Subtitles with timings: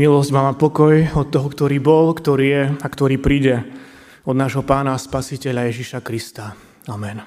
[0.00, 3.68] Milosť vám a pokoj od toho, ktorý bol, ktorý je a ktorý príde
[4.24, 6.56] od nášho pána a spasiteľa Ježiša Krista.
[6.88, 7.20] Amen.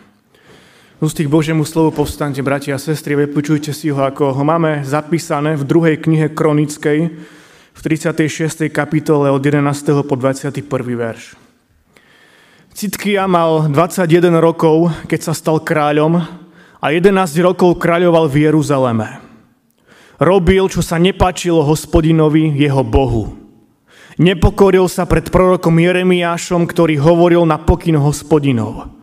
[0.98, 5.54] Ústy k Božiemu slovu povstante, bratia a sestry, vypočujte si ho, ako ho máme zapísané
[5.54, 7.00] v druhej knihe Kronickej
[7.78, 8.66] v 36.
[8.74, 9.62] kapitole od 11.
[10.02, 10.66] po 21.
[10.98, 11.38] verš.
[12.74, 16.26] Citkia mal 21 rokov, keď sa stal kráľom
[16.82, 19.23] a 11 rokov kráľoval v Jeruzaleme.
[20.22, 23.34] Robil, čo sa nepačilo hospodinovi, jeho Bohu.
[24.22, 28.94] Nepokoril sa pred prorokom Jeremiášom, ktorý hovoril na pokyn hospodinov.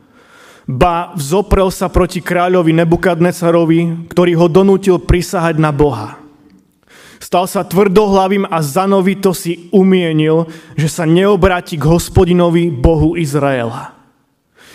[0.71, 6.15] Ba vzoprel sa proti kráľovi Nebukadnecarovi, ktorý ho donútil prisahať na Boha.
[7.21, 10.47] Stal sa tvrdohlavým a zanovito si umienil,
[10.79, 14.00] že sa neobráti k hospodinovi Bohu Izraela.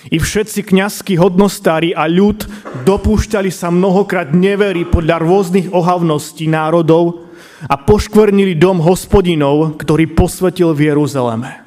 [0.07, 2.47] I všetci kňazskí hodnostári a ľud
[2.87, 7.27] dopúšťali sa mnohokrát neverí podľa rôznych ohavností národov
[7.67, 11.67] a poškvrnili dom hospodinov, ktorý posvetil v Jeruzaleme.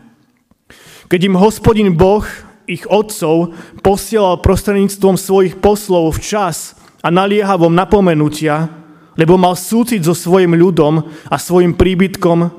[1.11, 2.23] Keď im hospodin Boh,
[2.69, 8.69] ich otcov, posielal prostredníctvom svojich poslov včas a naliehavom napomenutia,
[9.17, 12.53] lebo mal súcit so svojim ľudom a svojim príbytkom,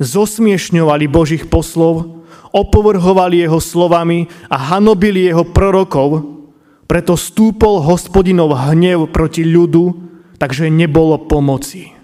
[0.00, 2.19] zosmiešňovali Božích poslov,
[2.50, 6.38] opovrhovali jeho slovami a hanobili jeho prorokov,
[6.90, 9.94] preto stúpol hospodinov hnev proti ľudu,
[10.42, 11.94] takže nebolo pomoci.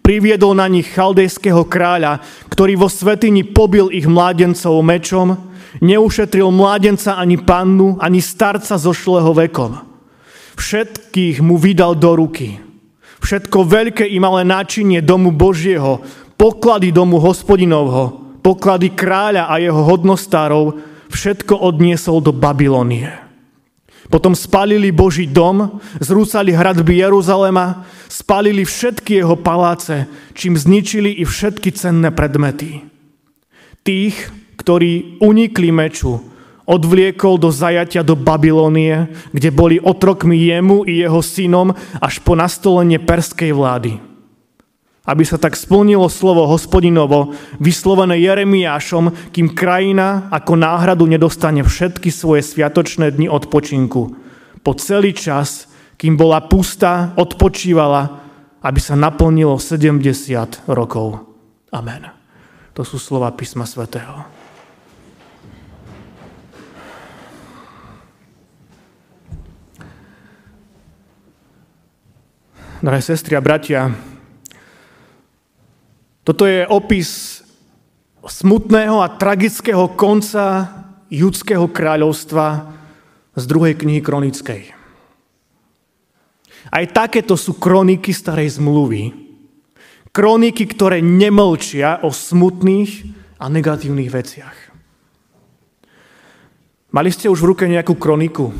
[0.00, 5.36] Priviedol na nich chaldejského kráľa, ktorý vo svetini pobil ich mládencov mečom,
[5.84, 9.76] neušetril mládenca ani pannu, ani starca so šleho vekom.
[10.56, 12.56] Všetkých mu vydal do ruky.
[13.20, 16.00] Všetko veľké i malé náčinie domu Božieho,
[16.40, 20.80] poklady domu hospodinovho, poklady kráľa a jeho hodnostárov,
[21.12, 23.12] všetko odniesol do Babylonie.
[24.10, 31.70] Potom spalili Boží dom, zrúcali hradby Jeruzalema, spalili všetky jeho paláce, čím zničili i všetky
[31.70, 32.82] cenné predmety.
[33.86, 34.16] Tých,
[34.58, 36.18] ktorí unikli meču,
[36.66, 41.70] odvliekol do zajatia do Babylonie, kde boli otrokmi jemu i jeho synom
[42.02, 44.09] až po nastolenie perskej vlády
[45.08, 52.44] aby sa tak splnilo slovo hospodinovo, vyslovené Jeremiášom, kým krajina ako náhradu nedostane všetky svoje
[52.44, 54.02] sviatočné dni odpočinku.
[54.60, 58.20] Po celý čas, kým bola pustá, odpočívala,
[58.60, 61.24] aby sa naplnilo 70 rokov.
[61.72, 62.12] Amen.
[62.76, 64.20] To sú slova písma svätého.
[72.80, 73.92] Drahé sestry a bratia,
[76.24, 77.40] toto je opis
[78.20, 80.68] smutného a tragického konca
[81.08, 82.76] judského kráľovstva
[83.34, 84.62] z druhej knihy kronickej.
[86.70, 89.10] Aj takéto sú kroniky starej zmluvy.
[90.12, 93.08] Kroniky, ktoré nemlčia o smutných
[93.40, 94.56] a negatívnych veciach.
[96.90, 98.50] Mali ste už v ruke nejakú kroniku?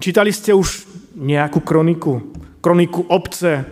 [0.00, 2.32] Čítali ste už nejakú kroniku?
[2.64, 3.68] Kroniku obce,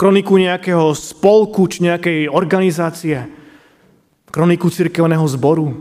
[0.00, 3.28] kroniku nejakého spolku či nejakej organizácie,
[4.32, 5.76] kroniku cirkevného zboru.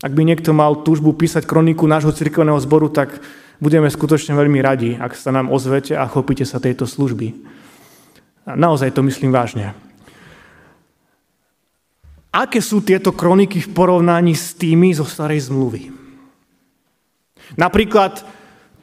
[0.00, 3.20] Ak by niekto mal túžbu písať kroniku nášho cirkevného zboru, tak
[3.60, 7.36] budeme skutočne veľmi radi, ak sa nám ozvete a chopíte sa tejto služby.
[8.48, 9.76] Naozaj to myslím vážne.
[12.32, 15.92] Aké sú tieto kroniky v porovnaní s tými zo starej zmluvy?
[17.60, 18.24] Napríklad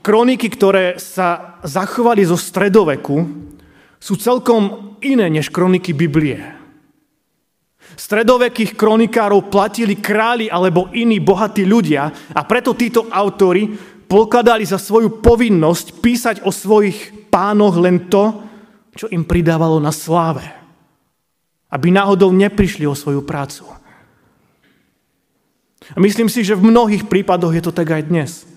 [0.03, 3.23] kroniky, ktoré sa zachovali zo stredoveku,
[4.03, 6.43] sú celkom iné než kroniky Biblie.
[7.95, 13.69] Stredovekých kronikárov platili králi alebo iní bohatí ľudia a preto títo autory
[14.09, 18.43] pokladali za svoju povinnosť písať o svojich pánoch len to,
[18.93, 20.43] čo im pridávalo na sláve.
[21.71, 23.65] Aby náhodou neprišli o svoju prácu.
[25.93, 28.52] A myslím si, že v mnohých prípadoch je to tak aj dnes.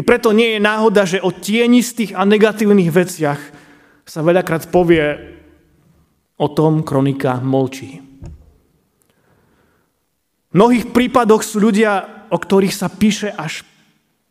[0.00, 3.40] I preto nie je náhoda, že o tienistých a negatívnych veciach
[4.08, 5.36] sa veľakrát povie
[6.40, 8.00] o tom kronika molčí.
[10.48, 13.60] V mnohých prípadoch sú ľudia, o ktorých sa píše až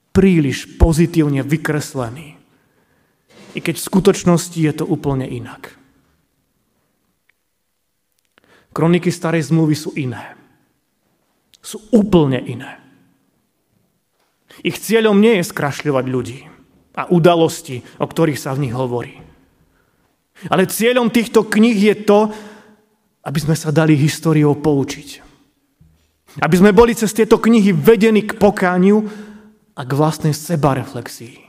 [0.10, 2.33] príliš pozitívne vykreslení.
[3.54, 5.77] I keď v skutočnosti je to úplne inak.
[8.74, 10.33] Kroniky starej zmluvy sú iné.
[11.62, 12.88] Sú úplne iné.
[14.63, 16.39] Ich cieľom nie je skrašľovať ľudí
[17.00, 19.15] a udalosti, o ktorých sa v nich hovorí.
[20.47, 22.31] Ale cieľom týchto kníh je to,
[23.23, 25.27] aby sme sa dali históriou poučiť.
[26.39, 29.03] Aby sme boli cez tieto knihy vedení k pokániu
[29.75, 31.39] a k vlastnej sebareflexii.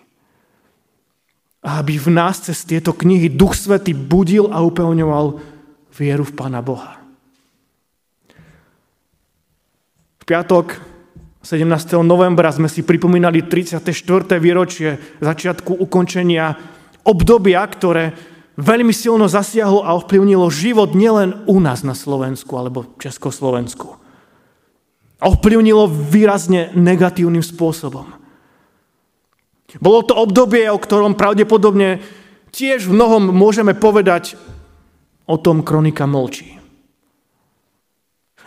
[1.60, 5.38] A aby v nás cez tieto knihy Duch Svety budil a upevňoval
[5.94, 6.96] vieru v Pána Boha.
[10.20, 10.78] V piatok
[11.40, 12.04] 17.
[12.04, 13.80] novembra sme si pripomínali 34.
[14.36, 16.52] výročie začiatku ukončenia
[17.08, 18.12] obdobia, ktoré
[18.60, 23.96] veľmi silno zasiahlo a ovplyvnilo život nielen u nás na Slovensku alebo Československu.
[25.24, 28.12] Ovplyvnilo výrazne negatívnym spôsobom.
[29.80, 32.04] Bolo to obdobie, o ktorom pravdepodobne
[32.52, 34.36] tiež v mnohom môžeme povedať,
[35.24, 36.58] o tom kronika mlčí.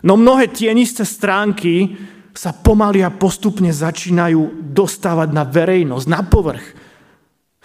[0.05, 1.95] No mnohé tienisté stránky
[2.33, 6.65] sa pomaly a postupne začínajú dostávať na verejnosť, na povrch.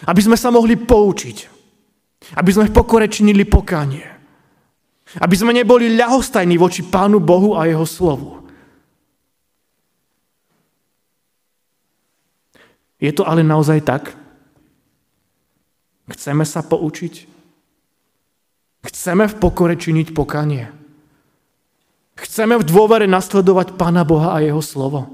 [0.04, 1.36] Aby sme sa mohli poučiť.
[2.36, 4.04] Aby sme v pokore činili pokánie.
[5.18, 8.44] Aby sme neboli ľahostajní voči Pánu Bohu a Jeho slovu.
[13.00, 14.12] Je to ale naozaj tak?
[16.12, 17.14] Chceme sa poučiť?
[18.84, 20.77] Chceme v pokore činiť pokanie?
[22.18, 25.06] Chceme v dôvere nasledovať Pána Boha a Jeho slovo?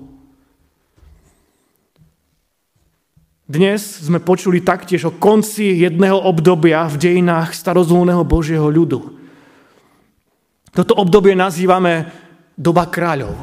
[3.45, 9.21] Dnes sme počuli taktiež o konci jedného obdobia v dejinách starozvolného Božieho ľudu.
[10.73, 12.09] Toto obdobie nazývame
[12.57, 13.37] doba kráľov.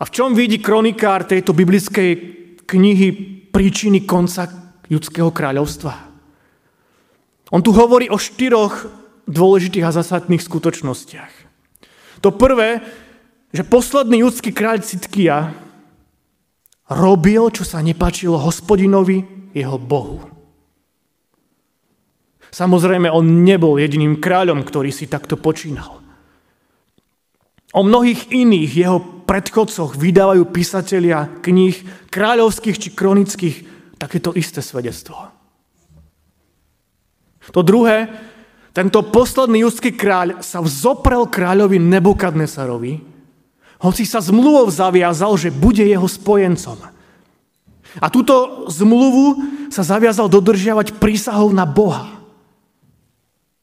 [0.00, 2.10] A v čom vidí kronikár tejto biblickej
[2.64, 3.08] knihy
[3.52, 4.48] príčiny konca
[4.88, 5.92] ľudského kráľovstva.
[7.52, 8.88] On tu hovorí o štyroch
[9.28, 11.47] dôležitých a zásadných skutočnostiach.
[12.22, 12.82] To prvé,
[13.54, 15.54] že posledný ľudský kráľ Citkia
[16.88, 20.20] robil, čo sa nepačilo hospodinovi, jeho Bohu.
[22.48, 26.00] Samozrejme, on nebol jediným kráľom, ktorý si takto počínal.
[27.76, 28.98] O mnohých iných jeho
[29.28, 33.56] predchodcoch vydávajú písatelia kníh kráľovských či kronických
[34.00, 35.28] takéto isté svedectvo.
[37.52, 38.08] To druhé,
[38.78, 43.02] tento posledný judský kráľ sa vzoprel kráľovi Nebukadnesarovi,
[43.82, 46.78] hoci sa zmluvou zaviazal, že bude jeho spojencom.
[47.98, 49.42] A túto zmluvu
[49.74, 52.22] sa zaviazal dodržiavať prísahou na Boha.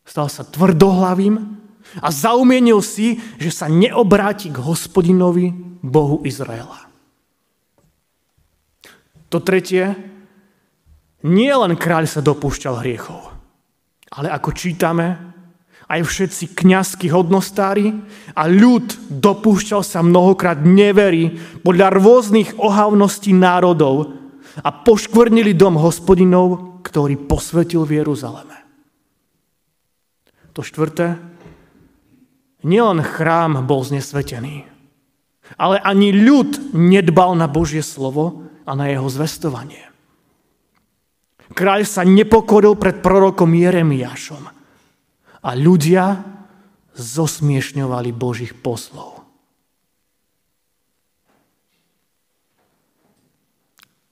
[0.03, 1.55] Stal sa tvrdohlavým,
[2.01, 6.89] a zaumienil si, že sa neobráti k hospodinovi Bohu Izraela.
[9.31, 9.95] To tretie,
[11.23, 13.34] nie len kráľ sa dopúšťal hriechov,
[14.15, 15.35] ale ako čítame,
[15.85, 17.93] aj všetci kňazskí hodnostári
[18.33, 24.17] a ľud dopúšťal sa mnohokrát neverí podľa rôznych ohavností národov
[24.65, 28.57] a poškvrnili dom hospodinov, ktorý posvetil v Jeruzaleme.
[30.57, 31.19] To štvrté,
[32.65, 34.65] nielen chrám bol znesvetený,
[35.59, 39.94] ale ani ľud nedbal na Božie slovo a na jeho zvestovanie.
[41.53, 44.43] Kráľ sa nepokoril pred prorokom Jeremiášom
[45.45, 46.25] a ľudia
[46.97, 49.21] zosmiešňovali Božích poslov.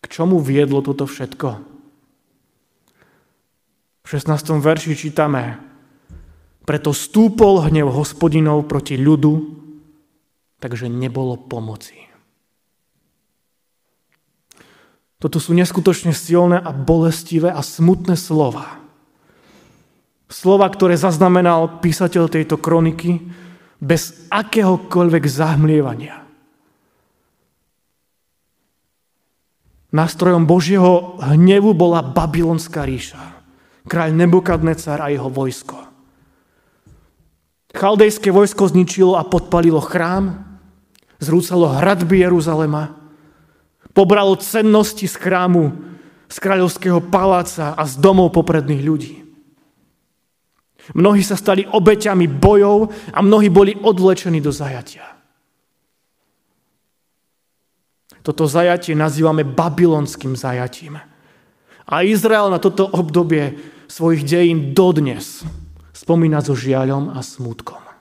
[0.03, 1.49] K čomu viedlo toto všetko?
[4.03, 4.59] V 16.
[4.61, 5.57] verši čítame,
[6.67, 9.33] preto stúpol hnev hospodinov proti ľudu,
[10.61, 12.12] takže nebolo pomoci.
[15.23, 18.83] Toto sú neskutočne silné a bolestivé a smutné slova.
[20.27, 23.23] Slova, ktoré zaznamenal písateľ tejto kroniky
[23.79, 26.27] bez akéhokoľvek zahmlievania.
[29.95, 33.23] Nástrojom Božieho hnevu bola babylonská ríša,
[33.87, 35.87] kráľ Nebukadnecar a jeho vojsko.
[37.71, 40.35] Chaldejské vojsko zničilo a podpalilo chrám,
[41.23, 43.02] zrúcalo hradby Jeruzalema,
[43.93, 45.71] pobralo cennosti z chrámu,
[46.27, 49.15] z kráľovského paláca a z domov popredných ľudí.
[50.91, 55.07] Mnohí sa stali obeťami bojov a mnohí boli odvlečení do zajatia.
[58.23, 60.99] Toto zajatie nazývame babylonským zajatím.
[61.83, 63.59] A Izrael na toto obdobie
[63.91, 65.43] svojich dejín dodnes
[65.91, 67.92] spomínať so žiaľom a smutkom.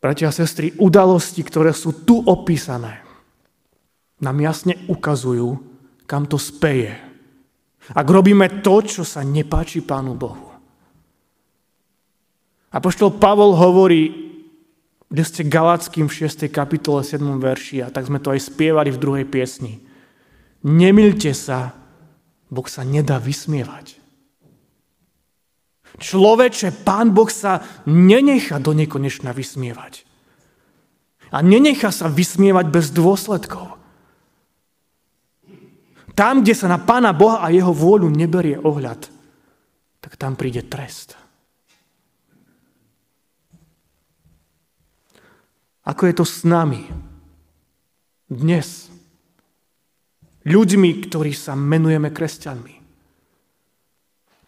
[0.00, 3.04] Bratia a sestry, udalosti, ktoré sú tu opísané,
[4.24, 5.60] nám jasne ukazujú,
[6.08, 6.96] kam to speje.
[7.92, 10.56] Ak robíme to, čo sa nepáči Pánu Bohu.
[12.72, 14.32] Apoštol Pavol hovorí,
[15.10, 16.48] kde ste Galackým v 6.
[16.48, 17.20] kapitole 7.
[17.36, 19.84] verši, a tak sme to aj spievali v druhej piesni.
[20.64, 21.76] Nemilte sa,
[22.48, 23.99] Boh sa nedá vysmievať.
[26.00, 30.08] Človeče, Pán Boh sa nenechá do nekonečna vysmievať.
[31.30, 33.76] A nenechá sa vysmievať bez dôsledkov.
[36.16, 39.12] Tam, kde sa na Pána Boha a jeho vôľu neberie ohľad,
[40.00, 41.20] tak tam príde trest.
[45.84, 46.88] Ako je to s nami
[48.28, 48.88] dnes?
[50.48, 52.79] Ľuďmi, ktorí sa menujeme kresťanmi.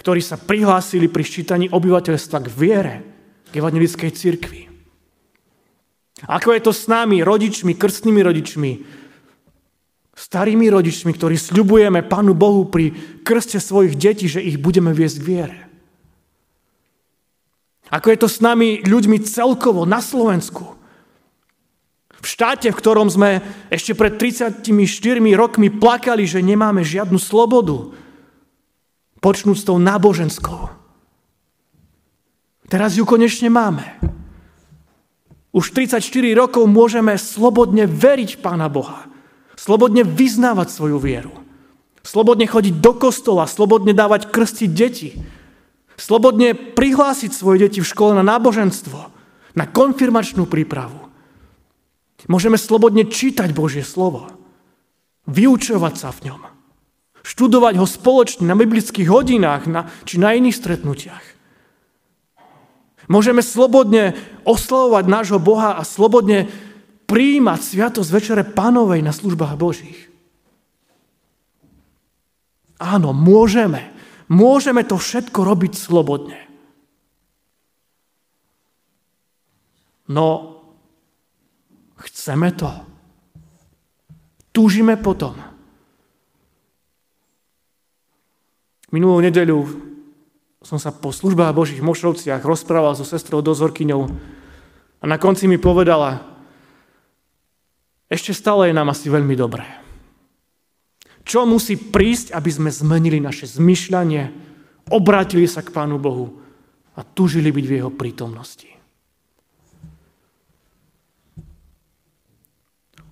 [0.02, 2.97] Ktorí sa prihlásili pri ščítaní obyvateľstva k viere,
[3.47, 4.62] k evangelickej cirkvi.
[6.26, 8.71] Ako je to s nami, rodičmi, krstnými rodičmi,
[10.18, 15.26] starými rodičmi, ktorí sľubujeme Pánu Bohu pri krste svojich detí, že ich budeme viesť k
[15.26, 15.59] viere.
[17.90, 20.82] Ako je to s nami ľuďmi celkovo na Slovensku,
[22.23, 24.62] v štáte, v ktorom sme ešte pred 34
[25.35, 27.90] rokmi plakali, že nemáme žiadnu slobodu,
[29.23, 30.69] počnúť s tou náboženskou.
[32.67, 33.87] Teraz ju konečne máme.
[35.52, 36.02] Už 34
[36.35, 39.07] rokov môžeme slobodne veriť Pána Boha.
[39.55, 41.33] Slobodne vyznávať svoju vieru.
[42.02, 45.14] Slobodne chodiť do kostola, slobodne dávať krstiť deti.
[45.95, 48.99] Slobodne prihlásiť svoje deti v škole na náboženstvo,
[49.55, 50.99] na konfirmačnú prípravu.
[52.26, 54.31] Môžeme slobodne čítať Božie slovo,
[55.29, 56.41] vyučovať sa v ňom,
[57.23, 61.26] študovať ho spoločne na biblických hodinách na, či na iných stretnutiach.
[63.11, 64.14] Môžeme slobodne
[64.47, 66.47] oslavovať nášho Boha a slobodne
[67.11, 70.11] príjmať sviatosť Večere Pánovej na službách Božích.
[72.79, 73.91] Áno, môžeme.
[74.26, 76.38] Môžeme to všetko robiť slobodne.
[80.11, 80.52] No
[82.02, 82.71] Chceme to.
[84.50, 85.51] Túžime potom.
[88.92, 89.64] Minulú nedeľu
[90.62, 94.02] som sa po službách Božích Mošrovciach rozprával so sestrou dozorkyňou
[95.02, 96.22] a na konci mi povedala,
[98.06, 99.64] ešte stále je nám asi veľmi dobré.
[101.25, 104.22] Čo musí prísť, aby sme zmenili naše zmyšľanie,
[104.92, 106.38] obrátili sa k Pánu Bohu
[106.92, 108.68] a túžili byť v Jeho prítomnosti.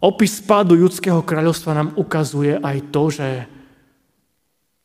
[0.00, 3.28] Opis spádu judského kráľovstva nám ukazuje aj to, že,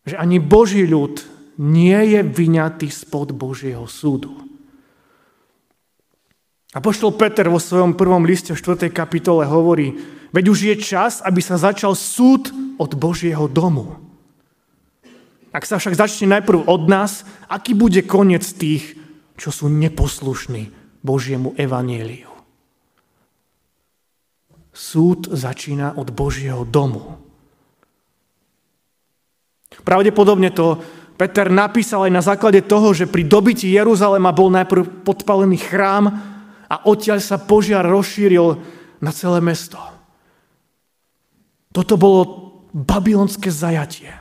[0.06, 1.26] že ani Boží ľud
[1.58, 4.32] nie je vyňatý spod Božieho súdu.
[6.76, 8.92] A poštol Peter vo svojom prvom liste v 4.
[8.92, 9.96] kapitole hovorí,
[10.36, 13.96] veď už je čas, aby sa začal súd od Božieho domu.
[15.56, 19.00] Ak sa však začne najprv od nás, aký bude koniec tých,
[19.40, 20.68] čo sú neposlušní
[21.00, 22.28] Božiemu evanieliu?
[24.76, 27.25] Súd začína od Božieho domu.
[29.84, 30.80] Pravdepodobne to
[31.16, 36.06] Peter napísal aj na základe toho, že pri dobití Jeruzalema bol najprv podpalený chrám
[36.68, 38.60] a odtiaľ sa požiar rozšíril
[39.00, 39.80] na celé mesto.
[41.72, 42.22] Toto bolo
[42.72, 44.12] babylonské zajatie.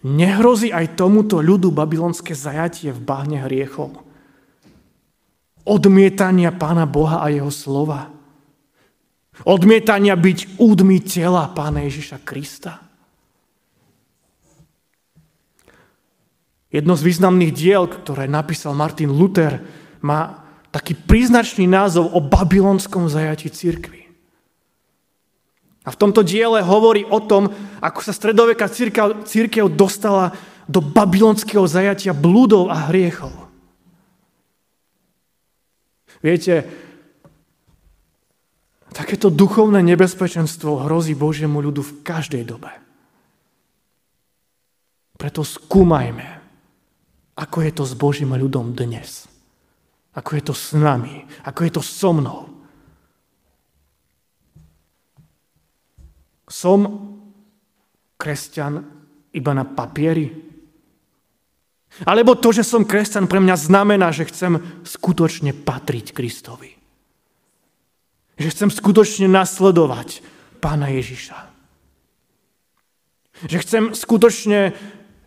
[0.00, 4.10] Nehrozí aj tomuto ľudu babylonské zajatie v bahne hriechov
[5.70, 8.10] odmietania Pána Boha a Jeho slova.
[9.44, 12.80] Odmietania byť údmi tela Pána Ježiša Krista.
[16.70, 19.58] Jedno z významných diel, ktoré napísal Martin Luther,
[20.06, 24.06] má taký príznačný názov o babylonskom zajati církvy.
[25.82, 27.50] A v tomto diele hovorí o tom,
[27.82, 28.70] ako sa stredoveká
[29.26, 30.36] církev, dostala
[30.70, 33.34] do babylonského zajatia blúdov a hriechov.
[36.22, 36.68] Viete,
[39.10, 42.70] takéto duchovné nebezpečenstvo hrozí Božiemu ľudu v každej dobe.
[45.18, 46.38] Preto skúmajme,
[47.34, 49.26] ako je to s Božím ľudom dnes.
[50.14, 52.54] Ako je to s nami, ako je to so mnou.
[56.46, 56.78] Som
[58.14, 58.86] kresťan
[59.34, 60.30] iba na papieri?
[62.06, 66.79] Alebo to, že som kresťan, pre mňa znamená, že chcem skutočne patriť Kristovi.
[68.40, 70.24] Že chcem skutočne nasledovať
[70.64, 71.36] Pána Ježiša.
[73.44, 74.72] Že chcem skutočne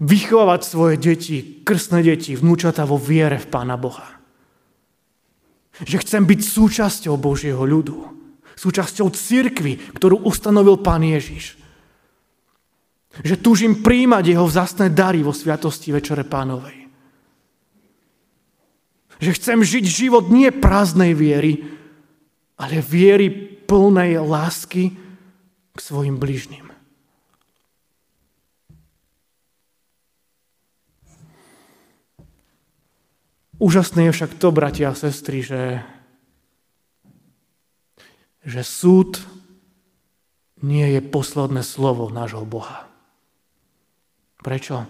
[0.02, 4.18] vychovávať svoje deti, krstné deti, vnúčata vo viere v Pána Boha.
[5.86, 8.02] Že chcem byť súčasťou Božieho ľudu.
[8.58, 11.58] Súčasťou cirkvy, ktorú ustanovil Pán Ježiš.
[13.22, 16.90] Že túžim príjmať jeho vzácné dary vo sviatosti Večere Pánovej.
[19.22, 21.62] Že chcem žiť život nie prázdnej viery,
[22.58, 23.30] ale viery
[23.66, 24.94] plnej lásky
[25.74, 26.70] k svojim bližným.
[33.64, 35.80] Úžasné je však to, bratia a sestry, že,
[38.44, 39.24] že súd
[40.60, 42.92] nie je posledné slovo nášho Boha.
[44.44, 44.84] Prečo?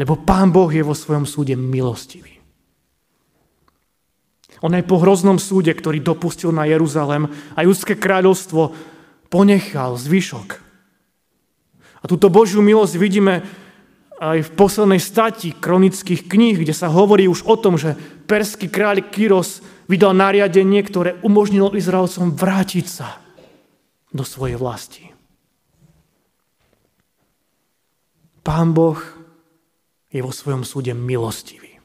[0.00, 2.37] Lebo Pán Boh je vo svojom súde milostivý.
[4.62, 8.74] On aj po hroznom súde, ktorý dopustil na Jeruzalem a judské kráľovstvo,
[9.28, 10.48] ponechal zvyšok.
[12.00, 13.46] A túto Božiu milosť vidíme
[14.18, 17.94] aj v poslednej stati kronických kníh, kde sa hovorí už o tom, že
[18.26, 23.22] perský kráľ Kyros vydal nariadenie, ktoré umožnilo Izraelcom vrátiť sa
[24.10, 25.04] do svojej vlasti.
[28.42, 28.98] Pán Boh
[30.08, 31.76] je vo svojom súde milostivý.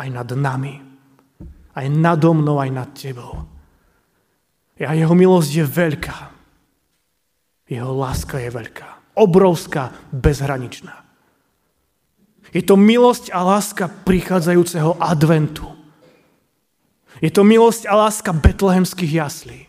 [0.00, 0.87] Aj nad nami,
[1.78, 3.46] aj nado mnou, aj nad tebou.
[4.82, 6.18] A jeho milosť je veľká.
[7.70, 9.14] Jeho láska je veľká.
[9.14, 11.06] Obrovská, bezhraničná.
[12.50, 15.68] Je to milosť a láska prichádzajúceho adventu.
[17.20, 19.60] Je to milosť a láska betlehemských jaslí.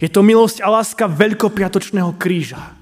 [0.00, 2.72] Je to milosť a láska veľkopiatočného kríža.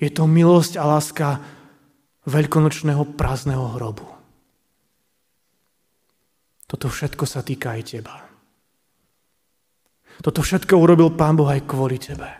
[0.00, 1.28] Je to milosť a láska
[2.24, 4.15] veľkonočného prázdneho hrobu.
[6.66, 8.26] Toto všetko sa týka aj teba.
[10.18, 12.30] Toto všetko urobil Pán Boh aj kvôli tebe.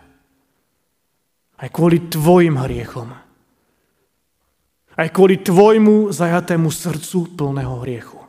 [1.57, 3.09] Aj kvôli tvojim hriechom.
[4.97, 8.19] Aj kvôli tvojmu zajatému srdcu plného hriechu.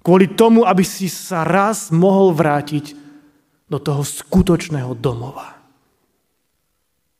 [0.00, 2.96] Kvôli tomu, aby si sa raz mohol vrátiť
[3.68, 5.60] do toho skutočného domova.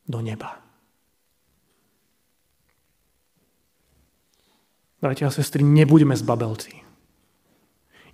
[0.09, 0.57] Do neba.
[4.97, 6.88] Bratia a sestry, nebuďme zbabelci.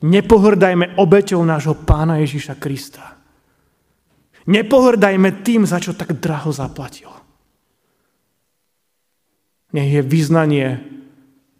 [0.03, 3.15] Nepohrdajme obeťou nášho pána Ježiša Krista.
[4.45, 7.09] Nepohrdajme tým, za čo tak draho zaplatil.
[9.73, 10.67] Nech je význanie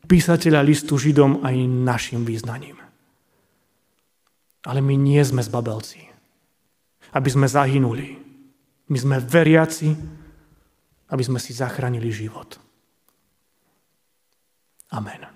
[0.05, 2.77] písateľa listu Židom aj našim význaním.
[4.65, 6.05] Ale my nie sme zbabelci,
[7.13, 8.17] aby sme zahynuli.
[8.85, 9.89] My sme veriaci,
[11.09, 12.57] aby sme si zachránili život.
[14.93, 15.34] Amen.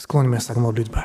[0.00, 1.02] Skloňme sa k modlitbe.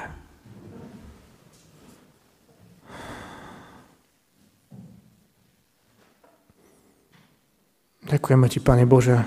[8.07, 9.19] Ďakujeme Ti, Pane Bože,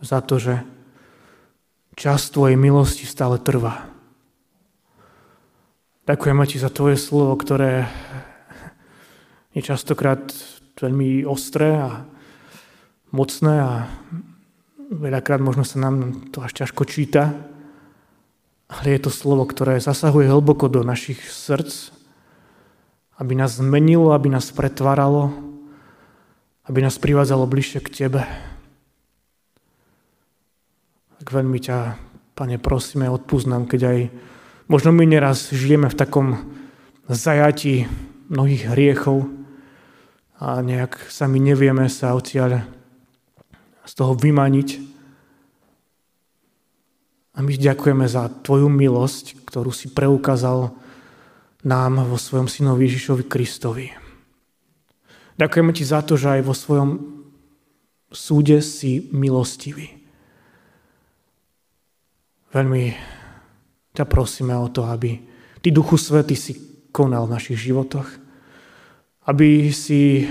[0.00, 0.64] za to, že
[1.92, 3.84] čas Tvojej milosti stále trvá.
[6.08, 7.84] Ďakujeme Ti za Tvoje slovo, ktoré
[9.52, 10.24] je častokrát
[10.80, 12.08] veľmi ostré a
[13.12, 13.92] mocné a
[14.88, 17.51] veľakrát možno sa nám to až ťažko číta,
[18.72, 21.92] ale je to slovo, ktoré zasahuje hlboko do našich srdc,
[23.20, 25.28] aby nás zmenilo, aby nás pretváralo,
[26.64, 28.24] aby nás privádzalo bližšie k Tebe.
[31.20, 32.00] Tak veľmi ťa,
[32.32, 33.98] Pane, prosíme, odpúsť nám, keď aj
[34.72, 36.28] možno my neraz žijeme v takom
[37.12, 37.84] zajati
[38.32, 39.28] mnohých hriechov
[40.40, 42.64] a nejak sami nevieme sa odtiaľ
[43.84, 44.91] z toho vymaniť.
[47.32, 50.72] A my ďakujeme za Tvoju milosť, ktorú si preukázal
[51.64, 53.86] nám vo svojom synovi Ježišovi Kristovi.
[55.40, 56.90] Ďakujeme ti za to, že aj vo svojom
[58.12, 60.02] súde si milostivý.
[62.52, 62.92] Veľmi
[63.96, 65.16] ťa prosíme o to, aby
[65.64, 66.52] Ty, Duchu Svety, si
[66.92, 68.04] konal v našich životoch.
[69.24, 70.28] Aby si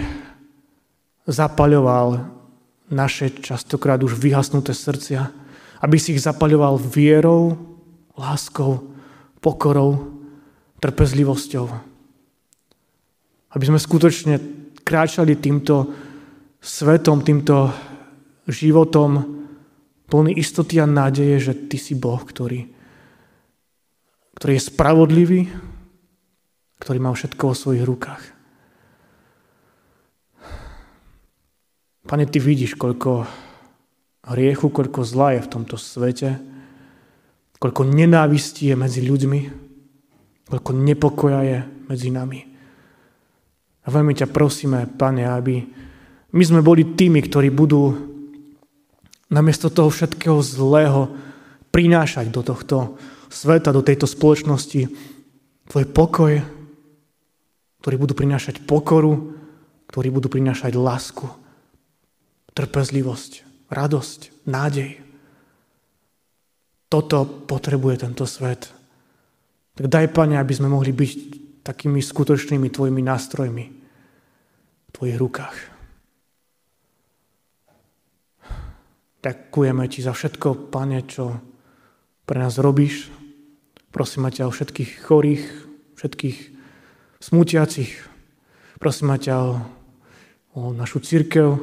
[1.25, 2.21] zapaľoval
[2.91, 5.31] naše častokrát už vyhasnuté srdcia.
[5.81, 7.57] Aby si ich zapaľoval vierou,
[8.13, 8.93] láskou,
[9.41, 10.21] pokorou,
[10.77, 11.65] trpezlivosťou.
[13.51, 14.37] Aby sme skutočne
[14.85, 15.89] kráčali týmto
[16.61, 17.73] svetom, týmto
[18.45, 19.41] životom
[20.11, 22.67] plný istoty a nádeje, že Ty si Boh, ktorý,
[24.37, 25.41] ktorý je spravodlivý,
[26.83, 28.23] ktorý má všetko vo svojich rukách.
[32.05, 33.23] Pane, Ty vidíš, koľko
[34.33, 36.39] hriechu, koľko zla je v tomto svete,
[37.61, 39.41] koľko nenávistí je medzi ľuďmi,
[40.49, 42.41] koľko nepokoja je medzi nami.
[43.81, 45.61] A veľmi ťa prosíme, Pane, aby
[46.31, 47.91] my sme boli tými, ktorí budú
[49.31, 51.11] namiesto toho všetkého zlého
[51.71, 52.99] prinášať do tohto
[53.31, 54.91] sveta, do tejto spoločnosti
[55.71, 56.43] tvoj pokoj,
[57.81, 59.33] ktorí budú prinášať pokoru,
[59.87, 61.25] ktorí budú prinášať lásku,
[62.51, 64.99] trpezlivosť, radosť, nádej.
[66.91, 68.67] Toto potrebuje tento svet.
[69.73, 71.11] Tak daj, Pane, aby sme mohli byť
[71.63, 73.65] takými skutočnými tvojimi nástrojmi
[74.85, 75.57] v tvojich rukách.
[79.23, 81.39] Ďakujeme ti za všetko, Pane, čo
[82.27, 83.21] pre nás robíš,
[83.91, 85.43] Prosím ťa o všetkých chorých,
[85.99, 86.37] všetkých
[87.19, 87.91] smutiacich.
[88.79, 89.51] Prosím ťa o,
[90.55, 91.59] o našu církev,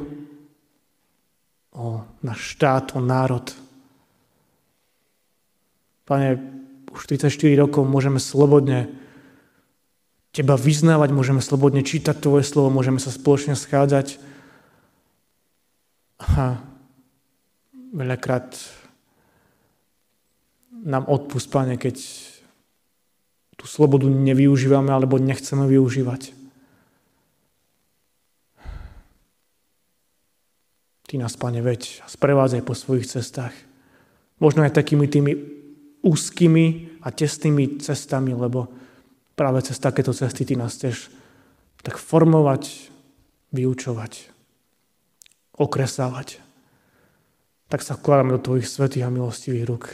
[1.73, 3.45] o náš štát, o národ.
[6.05, 6.41] Pane,
[6.89, 8.89] už 34 rokov môžeme slobodne
[10.29, 14.21] Teba vyznávať, môžeme slobodne čítať Tvoje slovo, môžeme sa spoločne schádzať.
[16.21, 16.61] A
[17.93, 18.53] veľakrát
[20.69, 21.97] nám odpust, Pane, keď
[23.59, 26.38] tú slobodu nevyužívame alebo nechceme využívať.
[31.09, 33.57] Ty nás, Pane, veď sprevádzaj po svojich cestách.
[34.37, 35.33] Možno aj takými tými
[36.05, 38.69] úzkými a tesnými cestami, lebo
[39.33, 41.09] práve cez takéto cesty Ty nás chceš
[41.81, 42.93] tak formovať,
[43.49, 44.29] vyučovať,
[45.57, 46.45] okresávať.
[47.73, 49.89] Tak sa vkladáme do Tvojich svetých a milostivých rúk.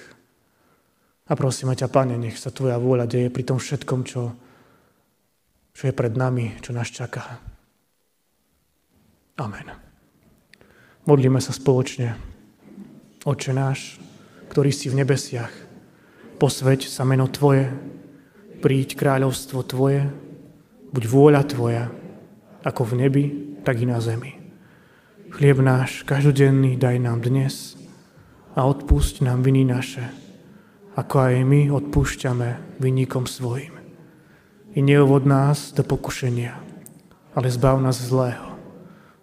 [1.32, 4.36] A prosíme ťa, Pane, nech sa Tvoja vôľa deje pri tom všetkom, čo,
[5.72, 7.40] čo je pred nami, čo nás čaká.
[9.40, 9.85] Amen.
[11.06, 12.18] Modlíme sa spoločne.
[13.30, 14.02] Oče náš,
[14.50, 15.54] ktorý si v nebesiach,
[16.42, 17.70] posveď sa meno Tvoje,
[18.58, 20.10] príď kráľovstvo Tvoje,
[20.90, 21.94] buď vôľa Tvoja,
[22.66, 23.26] ako v nebi,
[23.62, 24.34] tak i na zemi.
[25.30, 27.78] Chlieb náš každodenný daj nám dnes
[28.58, 30.10] a odpusť nám viny naše,
[30.98, 33.78] ako aj my odpúšťame vynikom svojim.
[34.74, 36.58] I neovod nás do pokušenia,
[37.38, 38.45] ale zbav nás zlého,